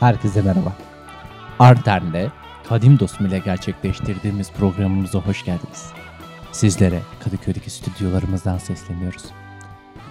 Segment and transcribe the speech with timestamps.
[0.00, 0.72] Herkese merhaba.
[1.58, 2.30] Arden'de
[2.68, 5.92] Kadim Dostum ile gerçekleştirdiğimiz programımıza hoş geldiniz.
[6.52, 9.24] Sizlere Kadıköy'deki stüdyolarımızdan sesleniyoruz.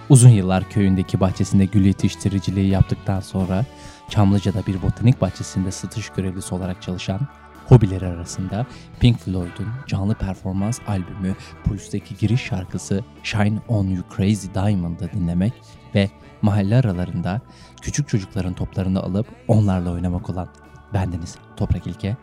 [0.08, 3.64] Uzun yıllar köyündeki bahçesinde gül yetiştiriciliği yaptıktan sonra
[4.08, 7.20] Çamlıca'da bir botanik bahçesinde satış görevlisi olarak çalışan
[7.66, 8.66] hobileri arasında
[9.00, 15.52] Pink Floyd'un canlı performans albümü Pulse'deki giriş şarkısı Shine On You Crazy Diamond'ı dinlemek
[15.94, 16.10] ve
[16.42, 17.40] mahalle aralarında
[17.80, 20.48] küçük çocukların toplarını alıp onlarla oynamak olan
[20.94, 22.16] bendeniz Toprak İlke.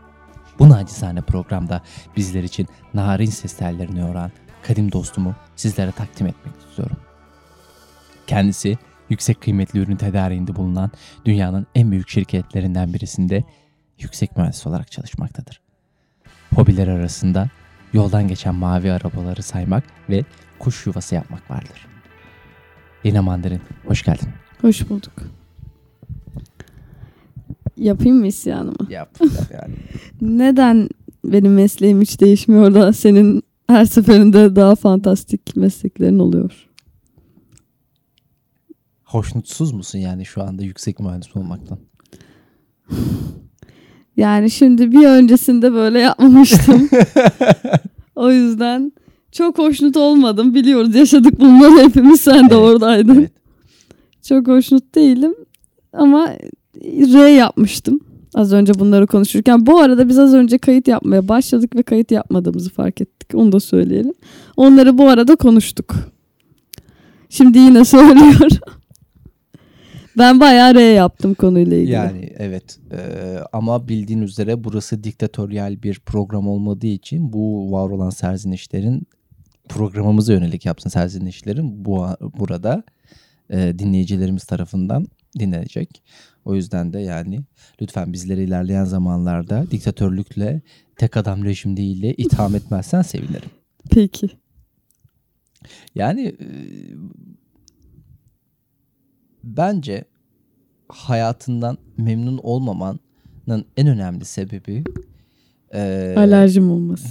[0.60, 1.82] Bu nacizane programda
[2.18, 4.32] bizler için narin ses tellerini yoran
[4.64, 6.98] kadim dostumu sizlere takdim etmek istiyorum.
[8.28, 8.78] Kendisi
[9.10, 10.92] yüksek kıymetli ürün tedariğinde bulunan
[11.26, 13.44] dünyanın en büyük şirketlerinden birisinde
[14.00, 15.62] yüksek mühendis olarak çalışmaktadır.
[16.56, 17.50] Hobiler arasında
[17.94, 20.24] yoldan geçen mavi arabaları saymak ve
[20.60, 21.88] kuş yuvası yapmak vardır.
[23.06, 24.30] Lina Mandarin, hoş geldin.
[24.62, 25.14] Hoş bulduk.
[27.78, 28.76] Yapayım mı isyanımı?
[28.90, 29.18] Yap,
[29.54, 29.76] yani.
[30.22, 30.90] Neden
[31.26, 36.68] benim mesleğim hiç değişmiyor da senin her seferinde daha fantastik mesleklerin oluyor?
[39.04, 41.78] Hoşnutsuz musun yani şu anda yüksek mühendis olmaktan?
[44.18, 46.90] Yani şimdi bir öncesinde böyle yapmamıştım.
[48.16, 48.92] o yüzden
[49.32, 50.54] çok hoşnut olmadım.
[50.54, 53.16] Biliyoruz yaşadık bunları hepimiz sen de Evet, oradaydın.
[53.16, 53.32] Evet.
[54.24, 55.36] Çok hoşnut değilim
[55.94, 56.30] ama
[56.84, 58.00] R yapmıştım.
[58.34, 59.66] Az önce bunları konuşurken.
[59.66, 63.36] Bu arada biz az önce kayıt yapmaya başladık ve kayıt yapmadığımızı fark ettik.
[63.36, 64.14] Onu da söyleyelim.
[64.58, 65.96] Onları bu arada konuştuk.
[67.30, 68.58] Şimdi yine söylüyorum.
[70.18, 71.92] ben bayağı R yaptım konuyla ilgili.
[71.92, 78.10] Yani evet Ee, ama bildiğin üzere burası diktatöryal bir program olmadığı için bu var olan
[78.10, 79.08] serzenişlerin
[79.70, 82.06] programımıza yönelik yapsın serzenişlerim bu
[82.40, 82.84] burada
[83.50, 85.08] e, dinleyicilerimiz tarafından
[85.40, 86.02] dinlenecek.
[86.46, 87.42] O yüzden de yani
[87.82, 90.62] lütfen bizleri ilerleyen zamanlarda diktatörlükle
[90.96, 93.50] tek adam rejim değil de itham etmezsen sevinirim.
[93.92, 94.30] Peki.
[95.96, 96.48] Yani e,
[99.44, 100.06] bence
[100.90, 104.84] hayatından memnun olmamanın en önemli sebebi
[105.74, 107.08] e, Alerjim olması.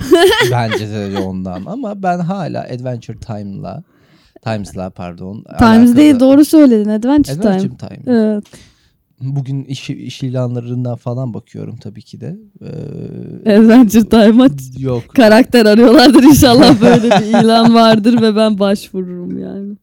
[0.50, 3.82] bence de ondan ama ben hala Adventure Time'la
[4.42, 5.34] Times'la pardon.
[5.42, 7.48] Times alakalı- değil doğru söyledin Adventure Time.
[7.54, 8.16] Adventure Time.
[8.16, 8.44] Evet.
[9.20, 12.36] Bugün iş, iş ilanlarından falan bakıyorum tabii ki de.
[12.60, 15.08] Ee, Adventure Time'a yok.
[15.14, 19.76] karakter arıyorlardır inşallah böyle bir ilan vardır ve ben başvururum yani.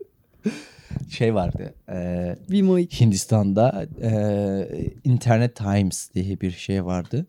[1.09, 1.73] Şey vardı.
[1.89, 3.05] E, Bimo 2.
[3.05, 7.25] Hindistan'da e, Internet Times diye bir şey vardı.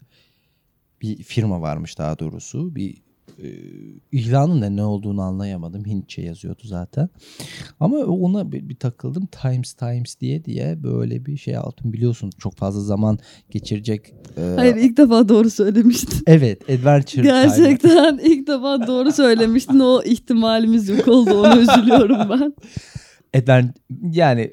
[1.03, 2.75] Bir firma varmış daha doğrusu.
[2.75, 3.03] Bir
[3.43, 3.49] e,
[4.13, 5.85] ilanın da ne olduğunu anlayamadım.
[5.87, 7.09] Hintçe yazıyordu zaten.
[7.81, 9.27] Ama ona bir, bir takıldım.
[9.43, 11.93] Times Times diye diye böyle bir şey aldım.
[11.93, 13.19] Biliyorsun çok fazla zaman
[13.51, 14.15] geçirecek.
[14.37, 16.23] e, Hayır ilk defa doğru söylemiştin.
[16.27, 17.23] Evet, Adventure Time.
[17.23, 19.79] Gerçekten ilk defa doğru söylemiştin.
[19.81, 21.41] O ihtimalimiz yok oldu.
[21.41, 22.55] Onu üzülüyorum ben.
[23.41, 23.75] Adven
[24.13, 24.53] yani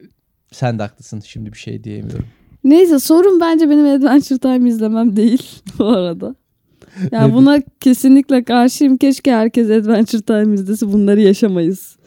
[0.51, 1.19] sen de haklısın.
[1.19, 2.25] Şimdi bir şey diyemiyorum.
[2.63, 5.43] Neyse sorun bence benim Adventure Time izlemem değil
[5.79, 6.35] bu arada.
[7.11, 7.33] Evet.
[7.33, 8.97] buna kesinlikle karşıyım.
[8.97, 11.97] Keşke herkes Adventure Time izlese bunları yaşamayız.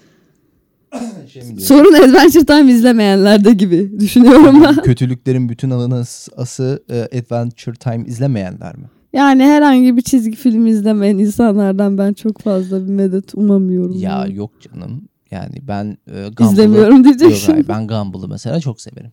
[1.32, 1.42] Şey?
[1.42, 4.74] Sorun Adventure Time izlemeyenlerde gibi düşünüyorum ben.
[4.84, 8.84] Kötülüklerin bütün anası e, Adventure Time izlemeyenler mi?
[9.12, 13.98] Yani herhangi bir çizgi film izlemeyen insanlardan ben çok fazla bir medet umamıyorum.
[13.98, 14.34] Ya yani.
[14.34, 15.08] yok canım.
[15.30, 16.52] Yani ben e, Gumball'ı...
[16.52, 17.52] İzlemiyorum Yok diyeceksin.
[17.52, 19.12] hayır, ben Gumball'ı mesela çok severim.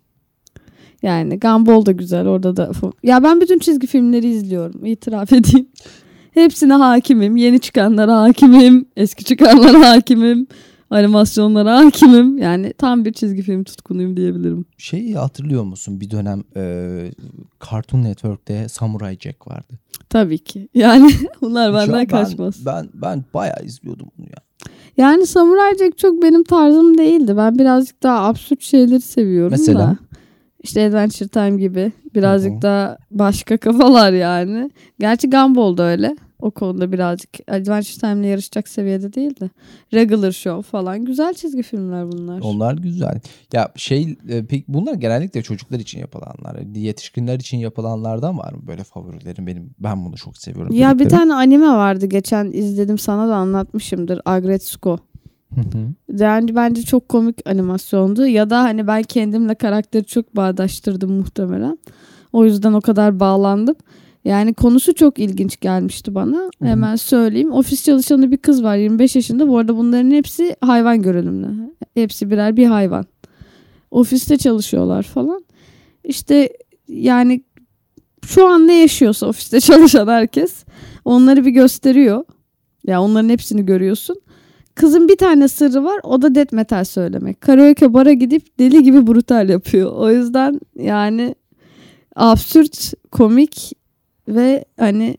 [1.02, 2.72] Yani Gumball da güzel orada da.
[3.04, 5.68] Ya ben bütün çizgi filmleri izliyorum itiraf edeyim.
[6.32, 7.38] Hepsine hakimim.
[7.38, 8.86] Yeni çıkanlara hakimim.
[8.98, 10.48] Eski çıkanlara hakimim.
[10.90, 12.38] Animasyonlara hakimim.
[12.38, 14.66] Yani tam bir çizgi film tutkunuyum diyebilirim.
[14.78, 16.02] Şeyi hatırlıyor musun?
[16.02, 17.12] Bir dönem e,
[17.70, 19.74] Cartoon Network'te Samurai Jack vardı.
[20.10, 20.70] Tabii ki.
[20.74, 21.12] Yani
[21.42, 22.66] bunlar benden ben, kaçmaz.
[22.66, 24.38] Ben, ben bayağı izliyordum bunu ya.
[24.98, 27.38] Yani Samurai Jack çok benim tarzım değildi.
[27.38, 29.80] Ben birazcık daha absürt şeyleri seviyorum Mesela?
[29.80, 29.98] da.
[30.64, 31.92] İşte Adventure Time gibi.
[32.16, 32.62] Birazcık Hı hı.
[32.62, 34.72] daha başka kafalar yani.
[35.00, 36.16] Gerçi Gumball da öyle.
[36.42, 39.50] O konuda birazcık Adventure Time'le yarışacak seviyede değil de.
[39.94, 41.06] Regular Show falan.
[41.06, 42.42] Güzel çizgi filmler bunlar.
[42.42, 43.20] Onlar güzel.
[43.54, 46.76] Ya şey e, pek bunlar genellikle çocuklar için yapılanlar.
[46.76, 49.72] Yetişkinler için yapılanlardan var mı böyle favorilerim benim?
[49.80, 50.76] Ben bunu çok seviyorum.
[50.76, 54.22] Ya bir tane anime vardı geçen izledim sana da anlatmışımdır.
[54.26, 55.00] Agretsuko.
[55.56, 56.22] Hı hı.
[56.24, 58.28] Yani bence çok komik animasyondu.
[58.28, 61.80] Ya da hani ben kendimle karakteri çok bağdaştırdım muhtemelen.
[62.34, 63.76] O yüzden o kadar bağlandım.
[64.26, 66.52] Yani konusu çok ilginç gelmişti bana.
[66.64, 67.52] Hemen söyleyeyim.
[67.52, 69.48] Ofis çalışanı bir kız var 25 yaşında.
[69.48, 71.74] Bu arada bunların hepsi hayvan görünümlü.
[71.94, 73.06] Hepsi birer bir hayvan.
[73.92, 75.46] Ofiste çalışıyorlar falan.
[76.04, 76.50] İşte
[76.88, 77.44] yani
[78.26, 80.64] şu an ne yaşıyorsa ofiste çalışan herkes
[81.06, 82.24] onları bir gösteriyor.
[82.88, 84.22] Ya onların hepsini görüyorsun.
[84.80, 87.42] Kızın bir tane sırrı var o da death metal söylemek.
[87.42, 89.92] Karaoke bara gidip deli gibi brutal yapıyor.
[89.92, 91.36] O yüzden yani
[92.16, 93.72] absürt, komik
[94.28, 95.18] ve hani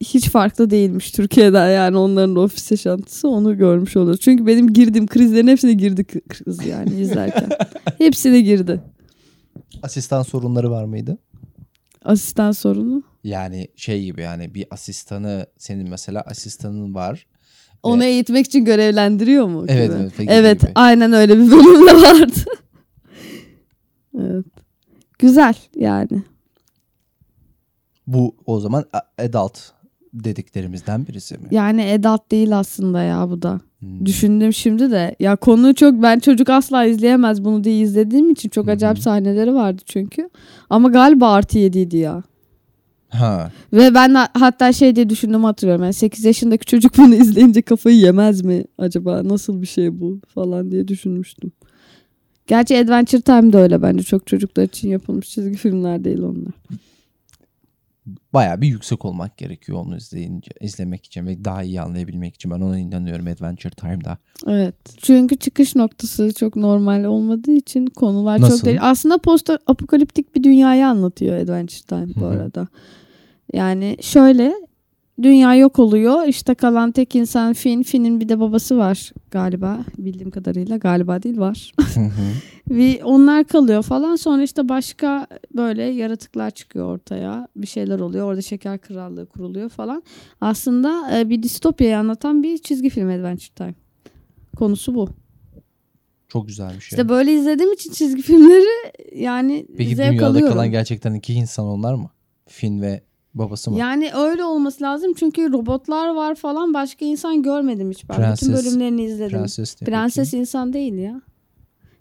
[0.00, 4.16] hiç farklı değilmiş Türkiye'den yani onların da ofis yaşantısı onu görmüş olur.
[4.16, 7.48] Çünkü benim girdiğim krizlerin hepsine girdi kı- kız yani izlerken.
[7.98, 8.80] hepsine girdi.
[9.82, 11.18] Asistan sorunları var mıydı?
[12.04, 13.02] Asistan sorunu.
[13.24, 17.26] Yani şey gibi yani bir asistanı senin mesela asistanın var.
[17.82, 19.64] Onu eğitmek için görevlendiriyor mu?
[19.68, 20.00] Evet, gibi?
[20.00, 20.72] evet, peki Evet gibi.
[20.74, 22.40] aynen öyle bir bölüm de vardı.
[24.20, 24.44] evet.
[25.18, 26.22] Güzel yani.
[28.06, 28.84] Bu o zaman
[29.18, 29.58] adult
[30.14, 31.48] dediklerimizden birisi mi?
[31.50, 33.60] Yani edat değil aslında ya bu da.
[33.78, 34.06] Hmm.
[34.06, 35.16] Düşündüm şimdi de.
[35.20, 38.70] Ya konu çok ben çocuk asla izleyemez bunu diye izlediğim için çok hı.
[38.70, 40.30] acayip sahneleri vardı çünkü.
[40.70, 42.22] Ama galiba artı yediydi ya.
[43.08, 43.50] Ha.
[43.72, 45.84] Ve ben hatta şey diye düşündüm hatırlıyorum.
[45.84, 49.24] Yani 8 yaşındaki çocuk bunu izleyince kafayı yemez mi acaba?
[49.24, 51.52] Nasıl bir şey bu falan diye düşünmüştüm.
[52.46, 54.02] Gerçi Adventure Time de öyle bence.
[54.02, 56.52] Çok çocuklar için yapılmış çizgi filmler değil onlar.
[58.32, 62.50] Bayağı bir yüksek olmak gerekiyor onu izleyince, izlemek için ve daha iyi anlayabilmek için.
[62.50, 64.18] Ben ona inanıyorum Adventure Time'da.
[64.46, 64.74] Evet.
[65.02, 68.56] Çünkü çıkış noktası çok normal olmadığı için konular Nasıl?
[68.56, 68.78] çok değil.
[68.80, 72.28] Aslında post apokaliptik bir dünyayı anlatıyor Adventure Time bu Hı hı.
[72.30, 72.68] arada.
[73.52, 74.54] Yani şöyle
[75.22, 76.26] dünya yok oluyor.
[76.28, 77.82] İşte kalan tek insan Finn.
[77.82, 79.78] Finn'in bir de babası var galiba.
[79.98, 81.72] Bildiğim kadarıyla galiba değil var.
[82.70, 84.16] Ve onlar kalıyor falan.
[84.16, 87.48] Sonra işte başka böyle yaratıklar çıkıyor ortaya.
[87.56, 88.26] Bir şeyler oluyor.
[88.26, 90.02] Orada şeker krallığı kuruluyor falan.
[90.40, 93.74] Aslında e, bir distopyayı anlatan bir çizgi film Adventure Time.
[94.56, 95.08] Konusu bu.
[96.28, 96.96] Çok güzelmiş ya.
[96.96, 100.52] İşte böyle izlediğim için çizgi filmleri yani Peki zevk dünyada alıyorum.
[100.52, 102.10] kalan gerçekten iki insan onlar mı?
[102.46, 103.02] Finn ve
[103.38, 103.78] babası mı?
[103.78, 108.32] Yani öyle olması lazım çünkü robotlar var falan başka insan görmedim hiç ben.
[108.32, 109.38] Bütün Prenses- bölümlerini izledim.
[109.38, 111.20] Prenses diye Prenses insan değil ya.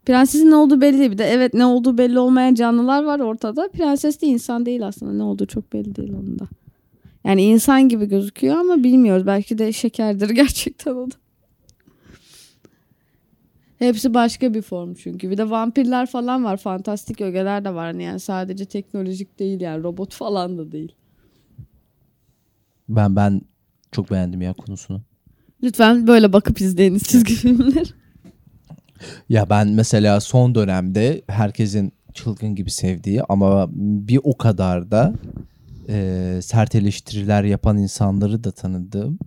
[0.06, 1.12] Prensesin ne olduğu belli değil.
[1.12, 3.70] Bir de evet ne olduğu belli olmayan canlılar var ortada.
[3.74, 5.14] Prenses de insan değil aslında.
[5.14, 6.48] Ne olduğu çok belli değil onun da.
[7.24, 9.26] Yani insan gibi gözüküyor ama bilmiyoruz.
[9.28, 11.16] Belki de şekerdir gerçekten o da.
[13.80, 15.30] Hepsi başka bir form çünkü.
[15.30, 16.58] Bir de vampirler falan var.
[16.58, 17.92] Fantastik ögeler de var.
[17.92, 19.84] Yani sadece teknolojik değil yani.
[19.84, 20.96] Robot falan da değil.
[22.90, 23.42] Ben ben
[23.92, 25.02] çok beğendim ya konusunu.
[25.64, 27.94] Lütfen böyle bakıp izleyiniz çizgi filmler.
[29.30, 35.14] Ya ben mesela son dönemde herkesin çılgın gibi sevdiği ama bir o kadar da
[35.90, 39.20] e, sert eleştiriler yapan insanları da tanıdığım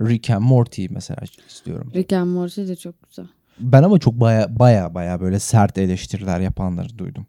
[0.00, 1.92] Rick and Morty'yi mesela istiyorum.
[1.94, 3.26] Rick and Morty de çok güzel.
[3.60, 7.26] Ben ama çok baya baya baya böyle sert eleştiriler yapanları duydum.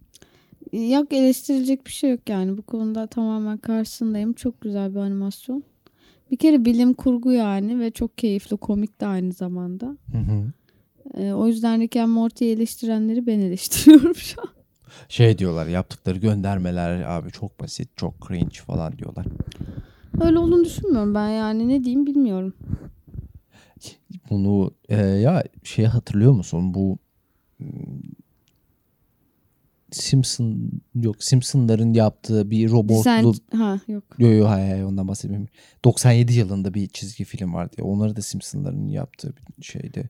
[0.73, 2.57] Yok eleştirilecek bir şey yok yani.
[2.57, 4.33] Bu konuda tamamen karşısındayım.
[4.33, 5.63] Çok güzel bir animasyon.
[6.31, 9.97] Bir kere bilim kurgu yani ve çok keyifli, komik de aynı zamanda.
[10.11, 10.51] Hı hı.
[11.17, 14.49] Ee, o yüzden Rick and Morty'yi eleştirenleri ben eleştiriyorum şu an.
[15.09, 19.25] Şey diyorlar yaptıkları göndermeler abi çok basit çok cringe falan diyorlar.
[20.21, 21.67] Öyle olduğunu düşünmüyorum ben yani.
[21.67, 22.53] Ne diyeyim bilmiyorum.
[24.29, 26.97] Bunu e, ya şey hatırlıyor musun bu
[29.91, 33.33] Simpson yok Simpsonların yaptığı bir robotlu Sen...
[33.57, 34.03] Ha yok.
[34.17, 35.47] Yo yo hayır hayır ondan bahsetmiyorum.
[35.85, 37.85] 97 yılında bir çizgi film vardı ya.
[37.85, 40.09] Onları da Simpsonların yaptığı bir şeydi.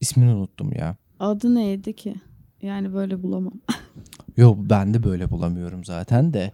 [0.00, 0.96] İsmini unuttum ya.
[1.20, 2.14] Adı neydi ki?
[2.62, 3.60] Yani böyle bulamam.
[4.36, 6.52] Yo ben de böyle bulamıyorum zaten de.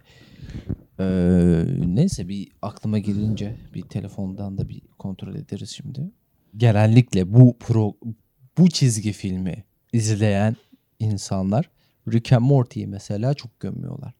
[0.99, 6.11] Ee, neyse bir aklıma gelince bir telefondan da bir kontrol ederiz şimdi.
[6.57, 7.93] Genellikle bu pro
[8.57, 9.63] bu çizgi filmi
[9.93, 10.55] izleyen
[10.99, 11.69] insanlar
[12.11, 14.13] Rick and Morty'yi mesela çok gömüyorlar.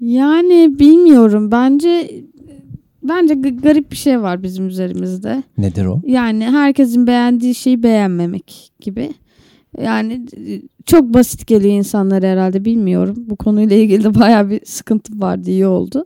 [0.00, 1.50] Yani bilmiyorum.
[1.52, 2.10] Bence
[3.02, 5.42] bence garip bir şey var bizim üzerimizde.
[5.58, 6.00] Nedir o?
[6.06, 9.10] Yani herkesin beğendiği şeyi beğenmemek gibi.
[9.82, 10.26] Yani
[10.86, 13.24] çok basit geliyor insanlara herhalde bilmiyorum.
[13.26, 16.04] Bu konuyla ilgili de bayağı bir sıkıntım vardı iyi oldu.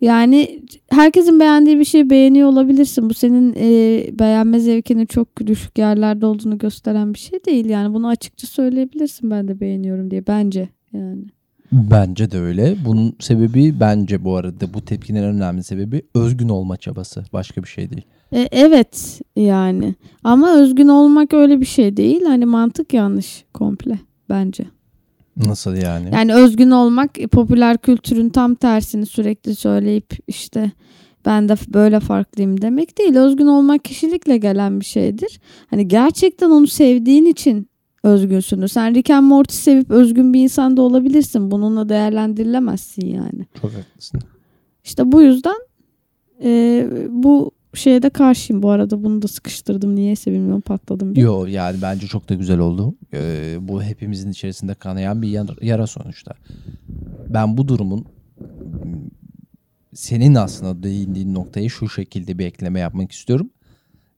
[0.00, 3.10] Yani herkesin beğendiği bir şeyi beğeniyor olabilirsin.
[3.10, 7.66] Bu senin e, beğenme zevkinin çok düşük yerlerde olduğunu gösteren bir şey değil.
[7.66, 11.24] Yani bunu açıkça söyleyebilirsin ben de beğeniyorum diye bence yani.
[11.72, 12.76] Bence de öyle.
[12.84, 17.24] Bunun sebebi bence bu arada bu tepkinin en önemli sebebi özgün olma çabası.
[17.32, 18.02] Başka bir şey değil.
[18.32, 22.24] E, evet yani ama özgün olmak öyle bir şey değil.
[22.24, 24.64] Hani mantık yanlış komple bence.
[25.46, 26.08] Nasıl yani?
[26.12, 30.72] Yani özgün olmak e, popüler kültürün tam tersini sürekli söyleyip işte
[31.26, 33.16] ben de böyle farklıyım demek değil.
[33.16, 35.40] Özgün olmak kişilikle gelen bir şeydir.
[35.66, 37.70] Hani gerçekten onu sevdiğin için
[38.02, 38.68] özgünsündür.
[38.68, 41.50] Sen Rick and Morty sevip özgün bir insan da olabilirsin.
[41.50, 43.46] Bununla değerlendirilemezsin yani.
[43.60, 44.20] Çok haklısın.
[44.84, 45.56] İşte bu yüzden
[46.44, 48.62] e, bu şeye de karşıyım.
[48.62, 49.96] Bu arada bunu da sıkıştırdım.
[49.96, 51.14] Niyeyse bilmiyorum patladım.
[51.14, 51.20] bir.
[51.20, 52.94] Yo yani bence çok da güzel oldu.
[53.14, 55.28] Ee, bu hepimizin içerisinde kanayan bir
[55.62, 56.34] yara, sonuçta.
[57.28, 58.06] Ben bu durumun
[59.94, 63.50] senin aslında değindiğin noktayı şu şekilde bir ekleme yapmak istiyorum.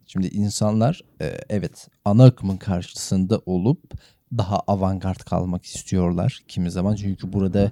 [0.07, 3.95] Şimdi insanlar e, evet ana akımın karşısında olup
[4.39, 6.95] daha avantgard kalmak istiyorlar kimi zaman.
[6.95, 7.71] Çünkü burada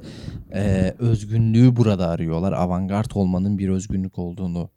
[0.54, 2.52] e, özgünlüğü burada arıyorlar.
[2.52, 4.70] Avantgard olmanın bir özgünlük olduğunu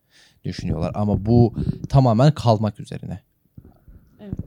[0.43, 0.91] düşünüyorlar.
[0.95, 1.55] Ama bu
[1.89, 3.19] tamamen kalmak üzerine.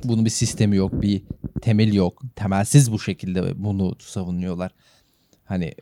[0.05, 1.23] Bunun bir sistemi yok, bir
[1.63, 2.23] temeli yok.
[2.37, 4.71] Temelsiz bu şekilde bunu savunuyorlar.
[5.45, 5.75] Hani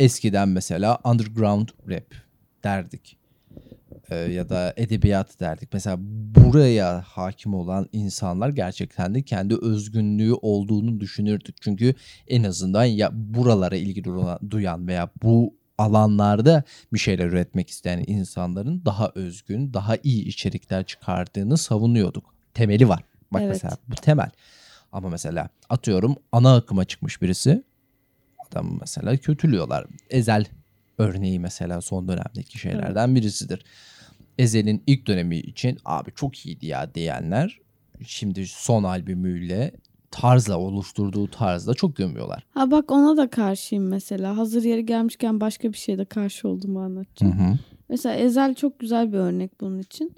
[0.00, 2.14] eskiden mesela underground rap
[2.64, 3.18] derdik.
[4.10, 5.68] Ee, ya da edebiyat derdik.
[5.72, 11.56] Mesela buraya hakim olan insanlar gerçekten de kendi özgünlüğü olduğunu düşünürdük.
[11.62, 11.94] Çünkü
[12.28, 14.04] en azından ya buralara ilgi
[14.50, 16.62] duyan veya bu alanlarda
[16.92, 22.34] bir şeyler üretmek isteyen insanların daha özgün, daha iyi içerikler çıkardığını savunuyorduk.
[22.54, 23.04] Temeli var.
[23.32, 23.52] Bak Evet.
[23.52, 24.30] mesela bu temel.
[24.92, 27.62] Ama mesela atıyorum ana akıma çıkmış birisi.
[28.48, 29.86] Adam mesela kötülüyorlar.
[30.10, 30.44] Ezel
[30.98, 33.64] örneği mesela son dönemdeki şeylerden birisidir.
[34.38, 37.58] Ezel'in ilk dönemi için abi çok iyiydi ya diyenler
[38.06, 39.72] şimdi son albümüyle
[40.14, 42.46] tarzla oluşturduğu tarzla çok gömüyorlar.
[42.50, 44.36] Ha bak ona da karşıyım mesela.
[44.36, 47.32] Hazır yeri gelmişken başka bir şeye de karşı olduğumu anlatacağım.
[47.32, 47.54] hı.
[47.88, 50.12] Mesela Ezel çok güzel bir örnek bunun için.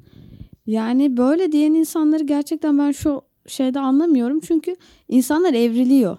[0.66, 4.40] Yani böyle diyen insanları gerçekten ben şu şeyde anlamıyorum.
[4.40, 4.76] Çünkü
[5.08, 6.18] insanlar evriliyor.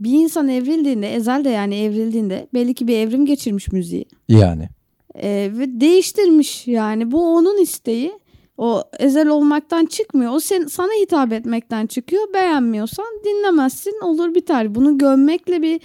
[0.00, 4.04] Bir insan evrildiğinde, Ezel de yani evrildiğinde belli ki bir evrim geçirmiş müziği.
[4.28, 4.68] Yani.
[5.14, 7.10] Ee, ve değiştirmiş yani.
[7.12, 8.12] Bu onun isteği.
[8.58, 10.32] O ezel olmaktan çıkmıyor.
[10.32, 12.22] O sen, sana hitap etmekten çıkıyor.
[12.34, 14.74] Beğenmiyorsan dinlemezsin olur biter.
[14.74, 15.80] Bunu gömmekle bir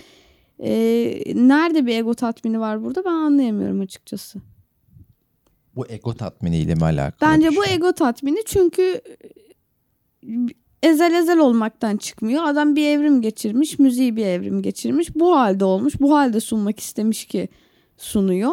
[0.60, 0.74] e,
[1.48, 4.39] nerede bir ego tatmini var burada ben anlayamıyorum açıkçası.
[5.75, 7.30] Bu ego tatminiyle mi alakalı?
[7.32, 7.74] Bence bu şey?
[7.74, 9.01] ego tatmini çünkü
[10.84, 12.44] ezel ezel olmaktan çıkmıyor.
[12.44, 15.15] Adam bir evrim geçirmiş, müziği bir evrim geçirmiş.
[15.15, 17.50] Bu halde olmuş, bu halde sunmak istemiş ki
[17.98, 18.51] sunuyor.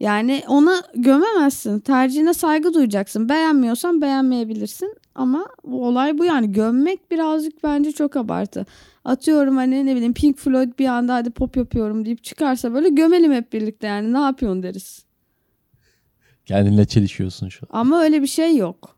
[0.00, 1.80] Yani ona gömemezsin.
[1.80, 3.28] Tercihine saygı duyacaksın.
[3.28, 4.96] Beğenmiyorsan beğenmeyebilirsin.
[5.14, 6.52] Ama bu olay bu yani.
[6.52, 8.66] Gömmek birazcık bence çok abartı.
[9.04, 13.32] Atıyorum hani ne bileyim Pink Floyd bir anda hadi pop yapıyorum deyip çıkarsa böyle gömelim
[13.32, 15.04] hep birlikte yani ne yapıyorsun deriz.
[16.46, 17.80] Kendinle çelişiyorsun şu an.
[17.80, 18.96] Ama öyle bir şey yok.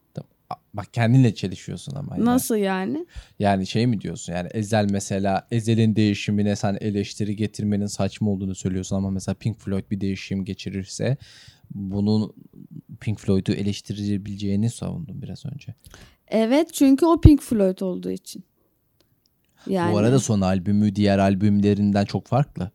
[0.75, 2.17] Bak kendinle çelişiyorsun ama.
[2.17, 2.25] yani.
[2.25, 3.07] Nasıl yani?
[3.39, 8.97] Yani şey mi diyorsun yani Ezel mesela Ezel'in değişimine sen eleştiri getirmenin saçma olduğunu söylüyorsun
[8.97, 11.17] ama mesela Pink Floyd bir değişim geçirirse
[11.75, 12.35] bunun
[13.01, 15.75] Pink Floyd'u eleştirebileceğini savundum biraz önce.
[16.29, 18.45] Evet çünkü o Pink Floyd olduğu için.
[19.67, 22.71] Yani Bu arada son albümü diğer albümlerinden çok farklı.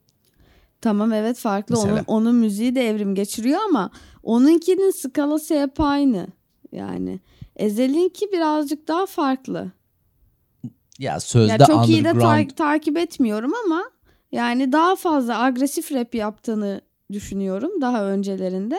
[0.81, 1.75] tamam evet farklı.
[1.75, 1.93] Mesela?
[1.93, 3.91] Onun, onun müziği de evrim geçiriyor ama
[4.23, 6.27] onunkinin skalası hep aynı.
[6.71, 7.19] Yani
[7.57, 9.71] Ezel'inki birazcık daha farklı.
[10.99, 13.83] Ya sözde Ya çok iyi de ta- takip etmiyorum ama
[14.31, 18.77] yani daha fazla agresif rap yaptığını düşünüyorum daha öncelerinde.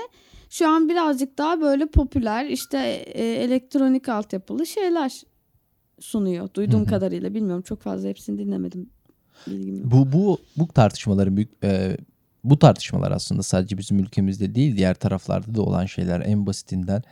[0.50, 5.23] Şu an birazcık daha böyle popüler işte e, elektronik altyapılı şeyler
[6.00, 6.49] sunuyor.
[6.54, 6.90] Duyduğum Hı hı.
[6.90, 8.90] kadarıyla bilmiyorum çok fazla hepsini dinlemedim.
[9.47, 9.90] Bilgim.
[9.90, 11.97] Bu bu bu tartışmaların büyük e,
[12.44, 17.02] bu tartışmalar aslında sadece bizim ülkemizde değil diğer taraflarda da olan şeyler en basitinden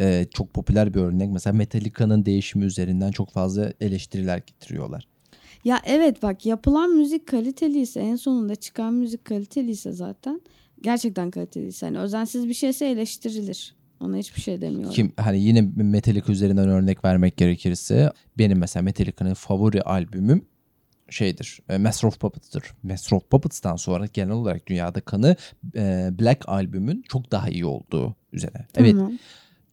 [0.00, 5.08] e, çok popüler bir örnek mesela Metallica'nın değişimi üzerinden çok fazla eleştiriler getiriyorlar.
[5.64, 10.40] Ya evet bak yapılan müzik kaliteliyse en sonunda çıkan müzik kaliteliyse zaten
[10.82, 13.74] gerçekten kaliteliyse hani özensiz bir şeyse eleştirilir.
[14.00, 14.90] Ona hiçbir şey demiyorum.
[14.90, 20.44] Kim hani yine Metallica üzerinden örnek vermek gerekirse benim mesela Metallica'nın favori albümüm
[21.10, 21.60] şeydir.
[21.68, 22.62] E, Master of Puppets'tır.
[22.82, 25.36] Master of Puppets'tan sonra genel olarak dünyada kanı
[25.76, 28.66] e, Black albümün çok daha iyi olduğu üzerine.
[28.76, 29.12] Evet Tamam.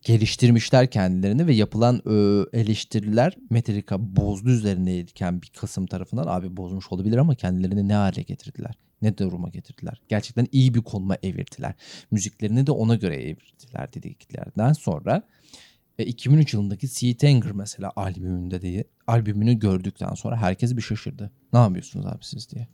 [0.02, 7.18] Geliştirmişler kendilerini ve yapılan e, eleştiriler Metallica bozdu üzerineyken bir kısım tarafından abi bozmuş olabilir
[7.18, 8.76] ama kendilerini ne hale getirdiler?
[9.02, 10.02] Ne duruma getirdiler?
[10.08, 11.74] Gerçekten iyi bir konuma evirdiler.
[12.12, 15.24] Müziklerini de ona göre evirdiler dediklerden sonra
[16.00, 21.32] e, 2003 yılındaki Sea Anger mesela albümünde diye albümünü gördükten sonra herkes bir şaşırdı.
[21.54, 22.68] Ne yapıyorsunuz abi siz diye.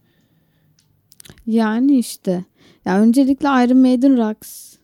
[1.46, 2.46] Yani işte.
[2.86, 4.78] Ya öncelikle Iron Maiden rocks.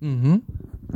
[0.00, 0.40] Hı hı.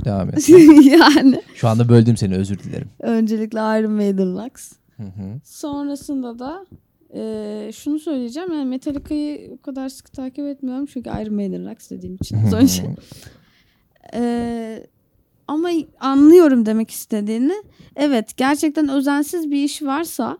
[0.04, 0.48] Devam et.
[0.84, 2.88] yani Şu anda böldüm seni özür dilerim.
[3.00, 4.72] öncelikle Iron Maiden rocks.
[4.96, 5.40] Hı hı.
[5.44, 6.66] Sonrasında da
[7.14, 8.52] e, şunu söyleyeceğim.
[8.52, 10.86] Yani Metallica'yı o kadar sıkı takip etmiyorum.
[10.86, 12.82] Çünkü Iron Maiden rocks dediğim için az önce.
[14.14, 14.86] E,
[15.48, 15.68] ama
[16.00, 17.54] anlıyorum demek istediğini.
[17.96, 20.38] Evet gerçekten özensiz bir iş varsa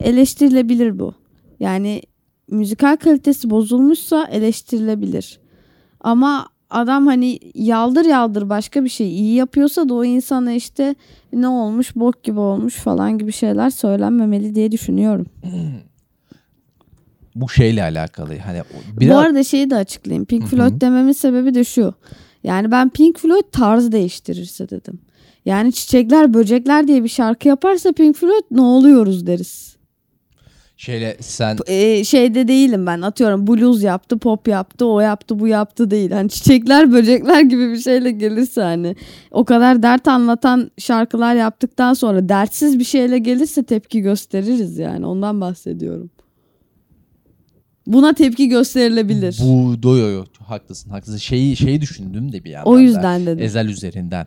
[0.00, 1.14] eleştirilebilir bu.
[1.60, 2.02] Yani
[2.50, 5.40] müzikal kalitesi bozulmuşsa eleştirilebilir.
[6.00, 10.94] Ama adam hani yaldır yaldır başka bir şey iyi yapıyorsa da o insana işte
[11.32, 15.26] ne olmuş bok gibi olmuş falan gibi şeyler söylenmemeli diye düşünüyorum.
[17.34, 18.38] Bu şeyle alakalı.
[18.38, 18.62] Hani
[19.00, 20.24] biraz Bu arada şeyi de açıklayayım.
[20.24, 20.46] Pink.
[20.46, 21.94] Floyd dememin sebebi de şu.
[22.44, 24.98] Yani ben Pink Floyd tarz değiştirirse dedim.
[25.44, 29.76] Yani çiçekler böcekler diye bir şarkı yaparsa Pink Floyd ne oluyoruz deriz.
[30.82, 35.90] Şeyle sen Ee, şeyde değilim ben atıyorum blues yaptı pop yaptı o yaptı bu yaptı
[35.90, 36.10] değil.
[36.10, 38.96] Hani çiçekler böcekler gibi bir şeyle gelirse hani
[39.30, 45.40] o kadar dert anlatan şarkılar yaptıktan sonra dertsiz bir şeyle gelirse tepki gösteririz yani ondan
[45.40, 46.10] bahsediyorum.
[47.86, 49.38] Buna tepki gösterilebilir.
[49.42, 51.18] Bu doyo haklısın haklısın.
[51.18, 52.72] Şeyi şeyi düşündüm de bir yandan.
[52.72, 52.80] o da.
[52.80, 53.44] yüzden dedim.
[53.44, 54.26] Ezel üzerinden.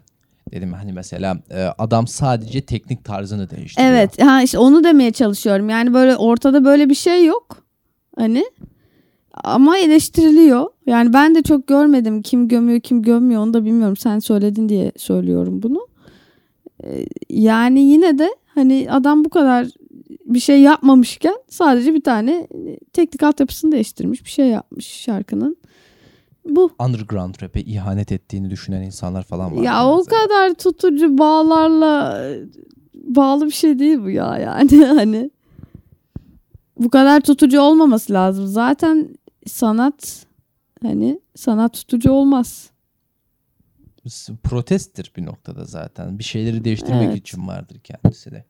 [0.52, 3.92] Dedim hani mesela e, adam sadece teknik tarzını değiştiriyor.
[3.94, 5.70] Evet ha işte onu demeye çalışıyorum.
[5.70, 7.58] Yani böyle ortada böyle bir şey yok.
[8.18, 8.46] Hani
[9.44, 10.66] ama eleştiriliyor.
[10.86, 13.98] Yani ben de çok görmedim kim gömüyor kim gömmüyor onu da bilmiyorum.
[13.98, 15.88] Sen söyledin diye söylüyorum bunu.
[16.84, 19.68] Ee, Yani yine de hani adam bu kadar
[20.26, 25.58] bir şey yapmamışken sadece bir tane e, teknik altyapısını değiştirmiş bir şey yapmış şarkının.
[26.46, 26.72] Bu.
[26.80, 29.62] Underground rap'e ihanet ettiğini düşünen insanlar falan var.
[29.64, 30.22] Ya o mesela.
[30.22, 32.22] kadar tutucu bağlarla
[32.94, 35.32] bağlı bir şey değil bu ya yani hani
[36.80, 38.48] bu kadar tutucu olmaması lazım.
[38.48, 39.10] Zaten
[39.48, 40.26] sanat
[40.82, 42.70] hani sanat tutucu olmaz.
[44.44, 46.20] Protesttir bir noktada zaten.
[46.20, 47.18] Bir şeyleri değiştirmek Evet.
[47.18, 48.46] için vardır kendisi de.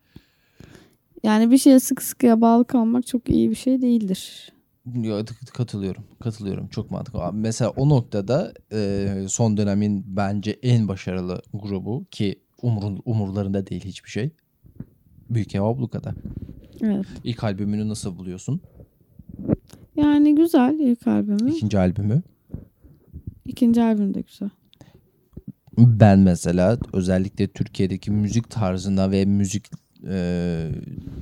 [1.23, 4.51] Yani bir şeye sık sıkıya bağlı kalmak çok iyi bir şey değildir.
[5.53, 6.03] Katılıyorum.
[6.19, 6.67] Katılıyorum.
[6.67, 7.23] Çok mantıklı.
[7.23, 13.85] Abi Mesela o noktada e, son dönemin bence en başarılı grubu ki umurun, umurlarında değil
[13.85, 14.29] hiçbir şey.
[15.29, 16.15] Büyük Ev Abluka'da.
[16.81, 17.05] Evet.
[17.23, 18.61] İlk albümünü nasıl buluyorsun?
[19.95, 21.51] Yani güzel ilk albümü.
[21.51, 22.21] İkinci albümü.
[23.45, 24.49] İkinci albüm de güzel.
[25.77, 29.67] Ben mesela özellikle Türkiye'deki müzik tarzına ve müzik
[30.03, 30.69] e,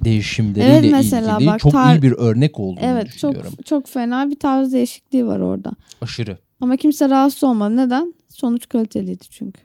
[0.03, 3.53] değişimleriyle Evet, mesela ilgili bak, çok iyi bir örnek olduğunu Evet çok düşünüyorum.
[3.65, 5.71] çok fena bir tarz değişikliği var orada.
[6.01, 6.37] Aşırı.
[6.61, 7.77] Ama kimse rahatsız olmadı.
[7.77, 8.13] Neden?
[8.29, 9.61] Sonuç kaliteliydi çünkü.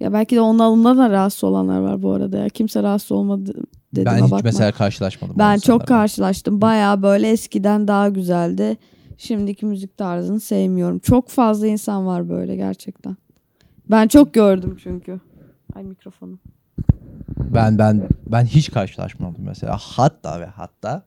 [0.00, 2.48] Ya belki de onun alımından da rahatsız olanlar var bu arada ya.
[2.48, 3.54] Kimse rahatsız olmadı
[3.94, 4.40] dediğime ben hiç bakma.
[4.44, 5.36] mesela karşılaşmadım.
[5.38, 6.60] ben çok karşılaştım.
[6.60, 8.76] Baya böyle eskiden daha güzeldi.
[9.18, 10.98] Şimdiki müzik tarzını sevmiyorum.
[10.98, 13.16] Çok fazla insan var böyle gerçekten.
[13.90, 15.20] Ben çok gördüm çünkü.
[15.74, 16.40] Ay mikrofonum.
[17.54, 19.76] Ben ben ben hiç karşılaşmadım mesela.
[19.80, 21.02] Hatta ve hatta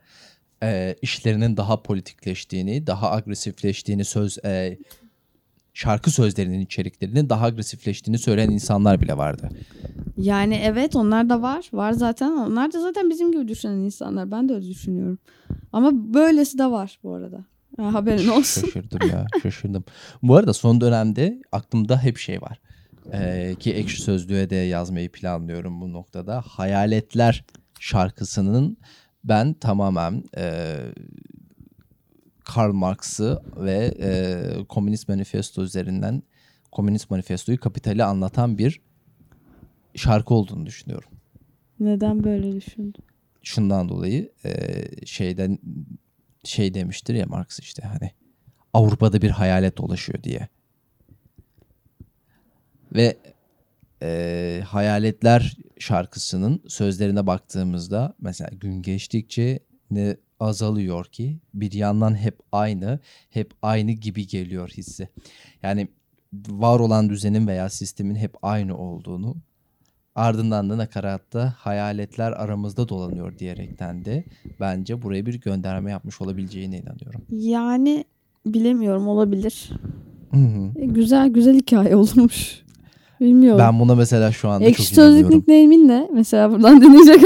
[0.63, 4.77] e, işlerinin daha politikleştiğini, daha agresifleştiğini söz e,
[5.73, 9.49] şarkı sözlerinin içeriklerinin daha agresifleştiğini söyleyen insanlar bile vardı.
[10.17, 11.69] Yani evet onlar da var.
[11.73, 12.32] Var zaten.
[12.32, 14.32] Onlar da zaten bizim gibi düşünen insanlar.
[14.32, 15.17] Ben de öyle düşünüyorum.
[15.73, 17.45] Ama böylesi de var bu arada.
[17.77, 18.62] Ha, haberin olsun.
[18.62, 19.84] Şaşırdım ya, şaşırdım.
[20.23, 22.60] Bu arada son dönemde aklımda hep şey var.
[23.11, 26.41] E, ki ekşi sözlüğe de yazmayı planlıyorum bu noktada.
[26.41, 27.45] Hayaletler
[27.79, 28.77] şarkısının
[29.23, 30.75] ben tamamen e,
[32.45, 36.23] Karl Marx'ı ve e, Komünist Manifesto üzerinden
[36.71, 38.81] Komünist Manifesto'yu kapitali anlatan bir
[39.95, 41.09] şarkı olduğunu düşünüyorum.
[41.79, 43.03] Neden böyle düşündün?
[43.43, 44.51] Şundan dolayı e,
[45.05, 45.59] şeyden
[46.43, 48.11] şey demiştir ya Marx işte hani
[48.73, 50.47] Avrupa'da bir hayalet dolaşıyor diye.
[52.93, 53.17] Ve
[54.01, 59.60] e, Hayaletler şarkısının sözlerine baktığımızda mesela gün geçtikçe
[59.91, 65.10] ne azalıyor ki bir yandan hep aynı, hep aynı gibi geliyor hissi.
[65.63, 65.88] Yani
[66.49, 69.36] var olan düzenin veya sistemin hep aynı olduğunu
[70.15, 74.23] ardından da nakaratta hayaletler aramızda dolanıyor diyerekten de
[74.60, 77.21] bence buraya bir gönderme yapmış olabileceğine inanıyorum.
[77.29, 78.06] Yani
[78.45, 79.69] bilemiyorum olabilir.
[80.32, 80.71] Hı hı.
[80.75, 82.62] E, güzel güzel hikaye olmuş.
[83.23, 83.59] Bilmiyorum.
[83.59, 86.07] Ben buna mesela şu anda Ekşi çok sözlük nickname'in ne?
[86.13, 87.21] Mesela buradan dinleyecek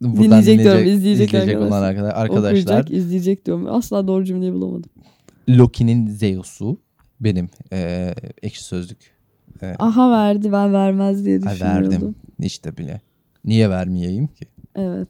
[0.00, 1.82] Buradan dinleyecek diyorum, izleyecek olan arkadaşlar.
[1.88, 3.66] arkadaşlar, arkadaşlar okuyacak, izleyecek diyorum.
[3.74, 4.90] Asla doğru cümleyi bulamadım.
[5.48, 6.76] Loki'nin Zeus'u
[7.20, 8.98] benim eee ekşi sözlük.
[9.62, 11.90] Eee, Aha verdi ben vermez diye düşünüyordum.
[11.92, 13.00] verdim işte bile.
[13.44, 14.44] Niye vermeyeyim ki?
[14.76, 15.08] Evet.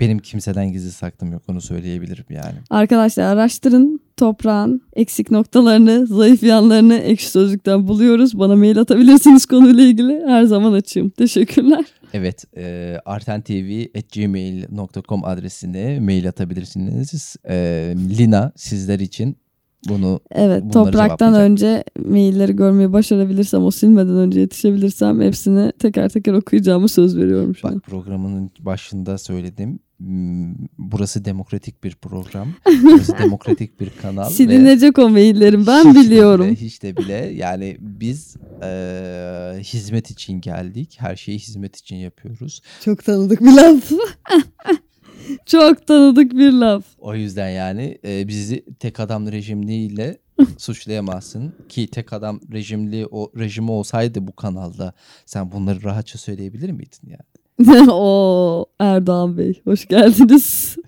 [0.00, 2.54] Benim kimseden gizli saklım yok onu söyleyebilirim yani.
[2.70, 8.38] Arkadaşlar araştırın toprağın eksik noktalarını, zayıf yanlarını ekşi sözlükten buluyoruz.
[8.38, 10.22] Bana mail atabilirsiniz konuyla ilgili.
[10.26, 11.10] Her zaman açığım.
[11.10, 11.84] Teşekkürler.
[12.12, 17.36] Evet, e, artentv.gmail.com adresine mail atabilirsiniz.
[17.48, 17.54] E,
[18.18, 19.36] Lina sizler için
[19.88, 26.88] bunu Evet topraktan önce mailleri görmeyi başarabilirsem o silmeden önce yetişebilirsem hepsini teker teker okuyacağımı
[26.88, 27.74] söz veriyorum şu an.
[27.74, 29.78] bak programının başında söyledim.
[29.98, 32.48] Hmm, Burası demokratik bir program.
[32.82, 34.26] Burası demokratik bir kanal.
[34.30, 36.46] ve Silinecek o maillerim ben hiç de biliyorum.
[36.46, 38.68] bile, hiç de bile yani biz e,
[39.62, 40.96] hizmet için geldik.
[41.00, 42.62] Her şeyi hizmet için yapıyoruz.
[42.84, 43.90] Çok tanıdık bir laf.
[45.46, 46.84] Çok tanıdık bir laf.
[46.98, 50.18] O yüzden yani e, bizi tek adam rejimliğiyle
[50.58, 54.92] suçlayamazsın ki tek adam rejimli o rejimi olsaydı bu kanalda
[55.26, 57.18] sen bunları rahatça söyleyebilir miydin ya?
[57.90, 60.76] o Erdoğan Bey hoş geldiniz.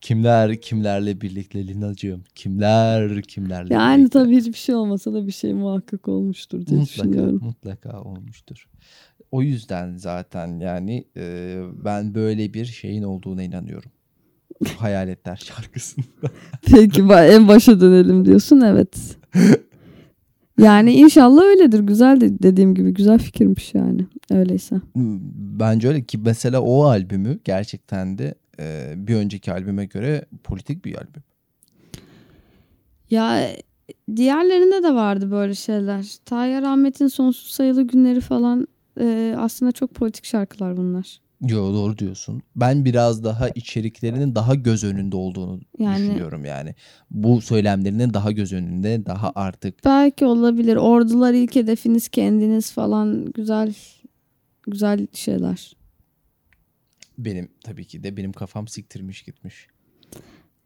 [0.00, 2.22] Kimler kimlerle birlikte Linacığım?
[2.34, 4.18] Kimler kimlerle Yani birlikte?
[4.18, 7.40] tabii hiçbir şey olmasa da bir şey muhakkak olmuştur diye mutlaka düşünüyorum.
[7.42, 8.68] mutlaka olmuştur.
[9.32, 13.90] O yüzden zaten yani e, ben böyle bir şeyin olduğuna inanıyorum.
[14.78, 16.06] Hayaletler şarkısında.
[16.70, 19.16] Peki en başa dönelim diyorsun evet.
[20.58, 21.80] Yani inşallah öyledir.
[21.80, 24.06] Güzel de dediğim gibi güzel fikirmiş yani.
[24.30, 24.76] Öyleyse.
[25.60, 30.94] Bence öyle ki mesela o albümü gerçekten de e, bir önceki albüme göre politik bir
[30.94, 31.22] albüm.
[33.10, 33.48] Ya
[34.16, 36.16] diğerlerinde de vardı böyle şeyler.
[36.24, 38.66] Tayyar Ahmet'in sonsuz sayılı günleri falan
[39.00, 41.20] e, aslında çok politik şarkılar bunlar.
[41.48, 42.42] Yo doğru diyorsun.
[42.56, 46.74] Ben biraz daha içeriklerinin daha göz önünde olduğunu Yani- düşünüyorum yani.
[47.10, 50.76] Bu söylemlerinin daha göz önünde, daha artık Belki olabilir.
[50.76, 53.74] Ordular ilk hedefiniz kendiniz falan güzel
[54.62, 55.76] güzel şeyler.
[57.18, 59.66] Benim tabii ki de benim kafam siktirmiş gitmiş.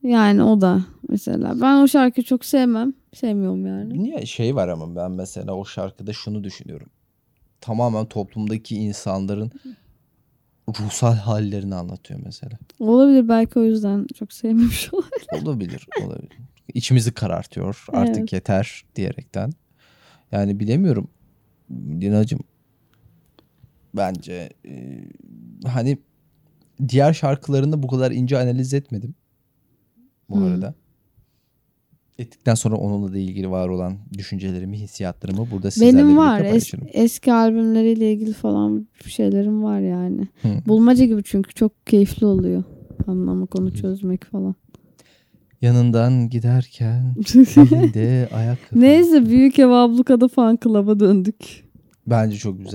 [0.02, 1.60] Yani o da mesela.
[1.60, 2.92] Ben o şarkıyı çok sevmem.
[3.14, 4.02] Sevmiyorum yani.
[4.02, 6.88] Niye şey var ama ben mesela o şarkıda şunu düşünüyorum.
[7.60, 9.50] Tamamen toplumdaki insanların
[10.68, 12.58] ruhsal hallerini anlatıyor mesela.
[12.78, 15.26] Olabilir belki o yüzden çok sevmemiş olabilir.
[15.42, 16.32] Olabilir, olabilir.
[16.74, 17.84] İçimizi karartıyor.
[17.92, 18.32] Artık Evet.
[18.32, 19.52] yeter diyerekten.
[20.32, 21.08] Yani bilemiyorum.
[21.70, 22.40] Dinacığım
[23.96, 25.04] bence e,
[25.66, 25.98] hani
[26.88, 29.14] diğer şarkılarını bu kadar ince analiz etmedim.
[30.30, 30.44] Bu Hmm.
[30.44, 30.74] arada.
[32.18, 36.40] Ettikten sonra onunla da ilgili var olan düşüncelerimi, hissiyatlarımı burada sizlerle Benim var.
[36.40, 40.28] Es- eski albümleriyle ilgili falan şeylerim var yani.
[40.42, 40.48] Hı.
[40.66, 42.64] Bulmaca gibi çünkü çok keyifli oluyor.
[43.06, 44.54] Anlamak onu çözmek falan.
[45.62, 47.14] Yanından giderken
[47.56, 48.58] elinde ayak.
[48.72, 51.64] Neyse büyük ev ablukada fan club'a döndük.
[52.06, 52.56] Bence çok.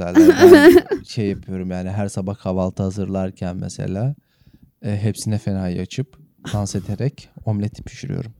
[0.53, 0.71] Ben
[1.07, 4.15] şey yapıyorum yani her sabah kahvaltı hazırlarken mesela
[4.81, 6.20] e, hepsine fenayı açıp
[6.53, 8.31] dans ederek omleti pişiriyorum.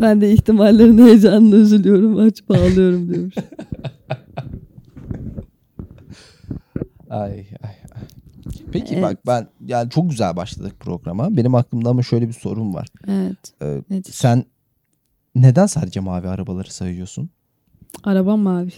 [0.00, 2.16] Ben de ihtimallerin heyecanına üzülüyorum.
[2.18, 3.34] Açıp ağlıyorum demiş.
[7.10, 7.46] Ay ay
[7.94, 8.02] ay.
[8.72, 9.02] Peki Evet.
[9.04, 11.36] bak ben yani çok güzel başladık programa.
[11.36, 12.88] Benim aklımda ama şöyle bir sorun var.
[13.08, 13.52] Evet.
[13.62, 14.12] Ee, Nedir?
[14.12, 14.44] sen
[15.34, 17.30] neden sadece mavi arabaları sayıyorsun?
[18.04, 18.72] Arabam mavi.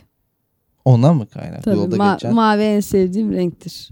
[0.85, 1.62] Ondan mı kaynak?
[1.62, 3.88] Tabii Yolda ma- geçen mavi en sevdiğim renktir.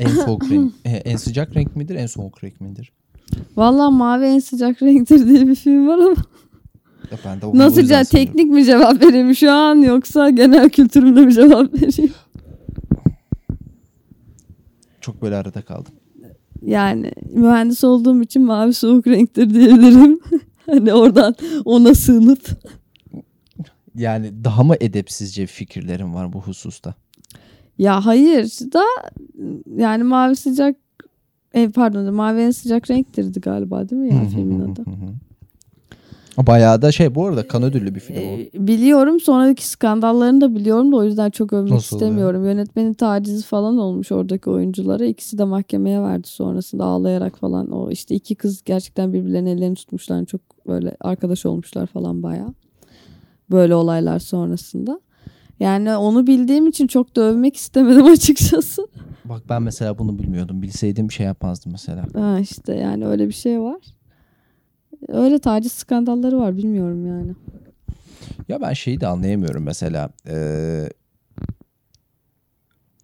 [0.00, 2.92] en soğuk renk, e, en sıcak renk midir, en soğuk renk midir?
[3.56, 6.14] Vallahi mavi en sıcak renktir diye bir film var ama
[7.10, 11.20] Ya ben de o nasıl ce- teknik mi cevap vereyim şu an yoksa genel kültürümle
[11.20, 12.12] mi cevap vereyim?
[15.00, 15.92] Çok böyle arada kaldım.
[16.62, 20.20] Yani mühendis olduğum için mavi soğuk renktir diyebilirim.
[20.66, 22.40] hani oradan ona sığınıp.
[23.94, 26.94] Yani daha mı edepsizce fikirlerin var bu hususta?
[27.78, 28.82] Ya hayır da
[29.76, 30.76] yani mavi sıcak
[31.54, 34.84] e, pardon mavi en sıcak renktirdi galiba değil mi ya filmin adı?
[36.46, 38.20] Bayağı da şey bu arada kan ödüllü bir film o.
[38.20, 42.44] Ee, biliyorum sonraki skandallarını da biliyorum da o yüzden çok övmek Nasıl istemiyorum.
[42.44, 45.04] Yönetmenin tacizi falan olmuş oradaki oyunculara.
[45.04, 47.70] İkisi de mahkemeye verdi sonrasında ağlayarak falan.
[47.70, 50.24] O işte iki kız gerçekten birbirlerinin ellerini tutmuşlar.
[50.24, 52.54] Çok böyle arkadaş olmuşlar falan bayağı.
[53.50, 55.00] Böyle olaylar sonrasında.
[55.60, 58.88] Yani onu bildiğim için çok da övmek istemedim açıkçası.
[59.24, 60.62] Bak ben mesela bunu bilmiyordum.
[60.62, 62.06] Bilseydim şey yapmazdım mesela.
[62.14, 63.80] Ha işte yani öyle bir şey var.
[65.08, 67.32] Öyle taciz skandalları var bilmiyorum yani.
[68.48, 70.10] Ya ben şeyi de anlayamıyorum mesela.
[70.26, 70.88] Ee,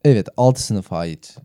[0.05, 1.37] evet alt sınıf ait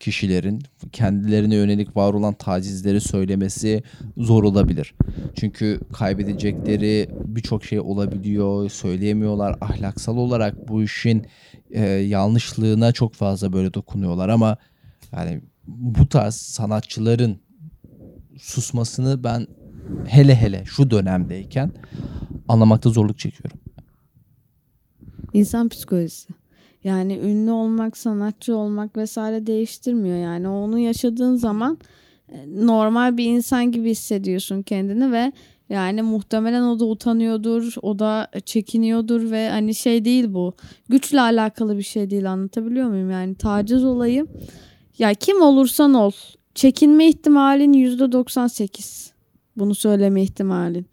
[0.00, 3.82] kişilerin kendilerine yönelik var olan tacizleri söylemesi
[4.16, 4.94] zor olabilir.
[5.34, 9.56] Çünkü kaybedecekleri birçok şey olabiliyor, söyleyemiyorlar.
[9.60, 11.26] Ahlaksal olarak bu işin
[11.70, 14.56] e, yanlışlığına çok fazla böyle dokunuyorlar ama
[15.12, 17.40] yani bu tarz sanatçıların
[18.38, 19.46] susmasını ben
[20.06, 21.72] hele hele şu dönemdeyken
[22.48, 23.58] anlamakta zorluk çekiyorum.
[25.32, 26.28] İnsan psikolojisi.
[26.86, 30.16] Yani ünlü olmak, sanatçı olmak vesaire değiştirmiyor.
[30.16, 31.78] Yani onu yaşadığın zaman
[32.28, 35.32] e, normal bir insan gibi hissediyorsun kendini ve
[35.68, 40.54] yani muhtemelen o da utanıyordur, o da çekiniyordur ve hani şey değil bu.
[40.88, 43.10] Güçle alakalı bir şey değil anlatabiliyor muyum?
[43.10, 44.26] Yani taciz olayı
[44.98, 46.12] ya kim olursan ol
[46.54, 49.10] çekinme ihtimalin %98.
[49.56, 50.86] Bunu söyleme ihtimalin.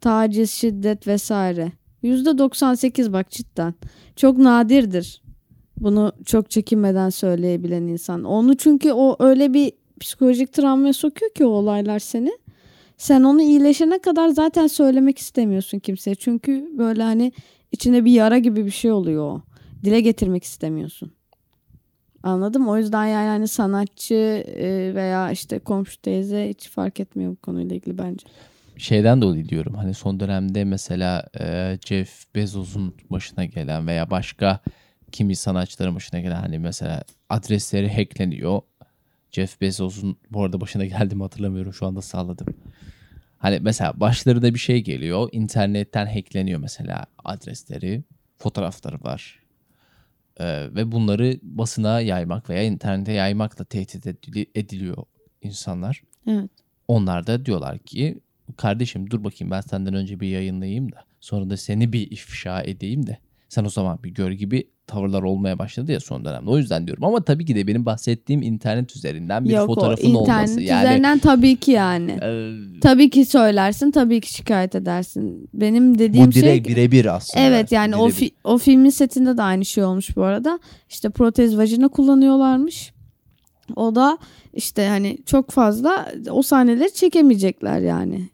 [0.00, 1.72] Taciz, şiddet vesaire.
[2.04, 3.74] %98 bak cidden.
[4.16, 5.25] Çok nadirdir.
[5.80, 8.24] Bunu çok çekinmeden söyleyebilen insan.
[8.24, 12.32] Onu çünkü o öyle bir psikolojik travmaya sokuyor ki o olaylar seni.
[12.96, 16.14] Sen onu iyileşene kadar zaten söylemek istemiyorsun kimseye.
[16.14, 17.32] Çünkü böyle hani
[17.72, 19.42] içinde bir yara gibi bir şey oluyor o.
[19.84, 21.12] Dile getirmek istemiyorsun.
[22.22, 22.68] Anladım.
[22.68, 27.76] O yüzden yani hani sanatçı e, veya işte komşu teyze hiç fark etmiyor bu konuyla
[27.76, 28.26] ilgili bence.
[28.76, 34.60] Şeyden dolayı diyorum hani son dönemde mesela e, Jeff Bezos'un başına gelen veya başka
[35.16, 38.60] kimi sanatçıların başına gelen hani mesela adresleri hackleniyor.
[39.30, 42.46] Jeff Bezos'un bu arada başına geldi mi hatırlamıyorum şu anda salladım.
[43.38, 48.04] Hani mesela başlarına bir şey geliyor internetten hackleniyor mesela adresleri
[48.38, 49.42] fotoğrafları var.
[50.36, 55.04] E, ve bunları basına yaymak veya internete yaymakla tehdit edili- ediliyor
[55.42, 56.02] insanlar.
[56.26, 56.50] Evet.
[56.88, 58.20] Onlar da diyorlar ki
[58.56, 63.06] kardeşim dur bakayım ben senden önce bir yayınlayayım da sonra da seni bir ifşa edeyim
[63.06, 66.50] de sen o zaman bir gör gibi tavırlar olmaya başladı ya son dönemde.
[66.50, 70.20] O yüzden diyorum ama tabii ki de benim bahsettiğim internet üzerinden bir Yok fotoğrafın o
[70.20, 70.60] internet olması.
[70.60, 72.10] Yani üzerinden tabii ki yani.
[72.22, 75.48] e, Tabii ki söylersin, tabii ki şikayet edersin.
[75.54, 77.44] Benim dediğim bu şey direkt birebir aslında.
[77.44, 78.20] Evet yani o, Birebir.
[78.20, 80.58] fi- o filmin setinde de aynı şey olmuş bu arada.
[80.88, 82.92] İşte protez vajina kullanıyorlarmış.
[83.76, 84.18] O da
[84.54, 88.28] işte hani çok fazla o sahneleri çekemeyecekler yani.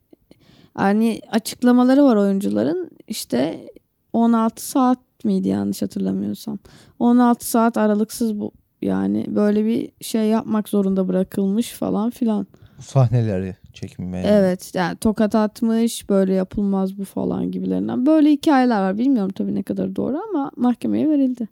[0.74, 2.90] Hani açıklamaları var oyuncuların.
[3.08, 3.68] İşte
[4.12, 6.58] 16 saat miydi yanlış hatırlamıyorsam.
[6.98, 12.46] 16 saat aralıksız bu yani böyle bir şey yapmak zorunda bırakılmış falan filan.
[12.78, 14.24] Bu sahneleri çekmeye.
[14.26, 18.06] Evet yani tokat atmış böyle yapılmaz bu falan gibilerinden.
[18.06, 21.48] Böyle hikayeler var bilmiyorum tabii ne kadar doğru ama mahkemeye verildi.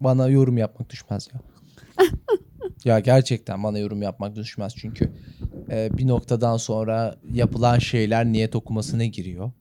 [0.00, 1.40] Bana yorum yapmak düşmez ya.
[2.84, 5.10] ya gerçekten bana yorum yapmak düşmez çünkü
[5.70, 9.52] e, bir noktadan sonra yapılan şeyler niyet okumasına giriyor.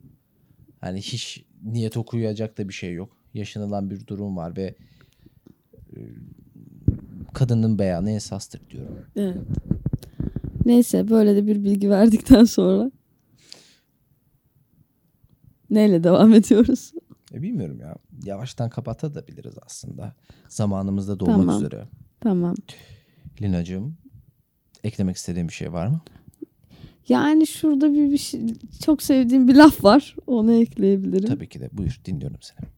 [0.84, 3.18] Yani hiç niyet okuyacak da bir şey yok.
[3.34, 4.76] Yaşanılan bir durum var ve
[5.96, 6.00] e,
[7.34, 9.06] kadının beyanı esastır diyorum.
[9.16, 9.38] Evet.
[10.66, 12.92] Neyse böyle de bir bilgi verdikten sonra
[15.70, 16.92] neyle devam ediyoruz?
[17.34, 17.96] E, bilmiyorum ya.
[18.24, 20.16] Yavaştan kapatabiliriz aslında.
[20.50, 21.56] Zamanımızda dolmak Tamam.
[21.58, 21.84] üzere.
[22.20, 22.56] Tamam.
[23.42, 23.98] Lina'cığım
[24.84, 26.02] eklemek istediğin bir şey var mı?
[27.10, 28.42] Yani şurada bir, bir şey,
[28.84, 30.16] çok sevdiğim bir laf var.
[30.28, 31.28] Onu ekleyebilirim.
[31.28, 31.70] Tabii ki de.
[31.72, 32.70] Buyur dinliyorum seni.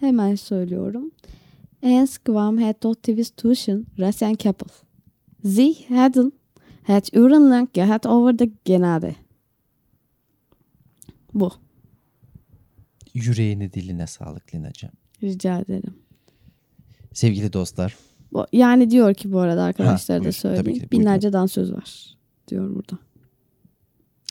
[0.00, 1.10] Hemen söylüyorum.
[1.82, 4.68] Ens kwam het tot de tussen Ras en Keppel.
[5.44, 6.32] Sie hadden
[6.82, 9.16] het urenlang gehad over de genade.
[11.34, 11.52] Bu.
[13.14, 14.90] Yüreğine diline sağlık Lina'cığım.
[15.22, 15.94] Rica ederim.
[17.12, 17.96] Sevgili dostlar.
[18.52, 20.32] Yani diyor ki bu arada arkadaşlara da buyur.
[20.32, 20.64] Tabii söyleyeyim.
[20.64, 20.90] ki buyurun.
[20.90, 22.16] Binlerce dansöz var
[22.48, 22.98] diyor burada.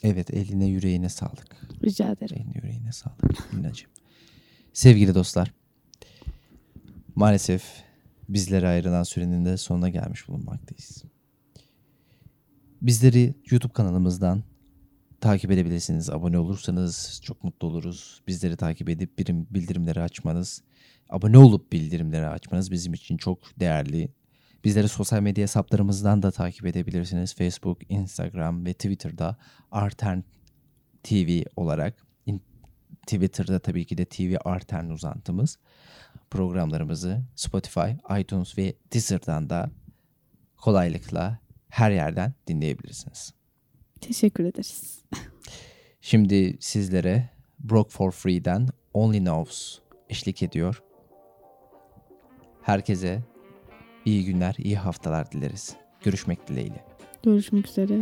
[0.04, 1.56] Evet eline yüreğine sağlık.
[1.84, 2.36] Rica ederim.
[2.36, 3.90] Eline yüreğine sağlık Lina'cığım.
[4.72, 5.52] Sevgili dostlar.
[7.14, 7.64] Maalesef
[8.28, 11.04] bizlere ayrılan sürenin de sonuna gelmiş bulunmaktayız.
[12.82, 14.42] Bizleri YouTube kanalımızdan
[15.22, 16.10] takip edebilirsiniz.
[16.10, 18.22] Abone olursanız çok mutlu oluruz.
[18.26, 20.62] Bizleri takip edip birim, bildirimleri açmanız,
[21.08, 24.12] abone olup bildirimleri açmanız bizim için çok değerli.
[24.64, 27.34] Bizleri sosyal medya hesaplarımızdan da takip edebilirsiniz.
[27.34, 29.36] Facebook, Instagram ve Twitter'da
[29.70, 30.20] Artern
[31.02, 32.06] TV olarak.
[33.06, 35.58] Twitter'da tabii ki de TV Artern uzantımız.
[36.30, 39.70] Programlarımızı Spotify, iTunes ve Deezer'dan da
[40.56, 43.41] kolaylıkla her yerden dinleyebilirsiniz.
[44.02, 45.04] Teşekkür ederiz.
[46.00, 50.82] Şimdi sizlere Broke for Free'den Only Knows eşlik ediyor.
[52.62, 53.22] Herkese
[54.04, 55.76] iyi günler, iyi haftalar dileriz.
[56.04, 56.84] Görüşmek dileğiyle.
[57.22, 57.94] Görüşmek üzere.